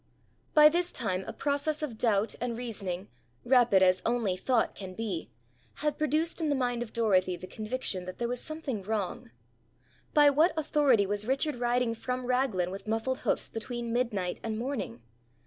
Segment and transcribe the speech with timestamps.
[0.55, 3.07] By this time a process of doubt and reasoning,
[3.45, 5.29] rapid as only thought can be,
[5.75, 9.29] had produced in the mind of Dorothy the conviction that there was something wrong.
[10.15, 15.03] By what authority was Richard riding from Raglan with muffled hoofs between midnight and morning?